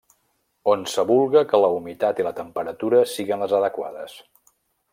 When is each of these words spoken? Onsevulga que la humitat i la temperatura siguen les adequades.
Onsevulga 0.71 1.43
que 1.51 1.59
la 1.65 1.69
humitat 1.75 2.21
i 2.21 2.25
la 2.29 2.31
temperatura 2.39 3.03
siguen 3.13 3.45
les 3.45 3.55
adequades. 3.59 4.17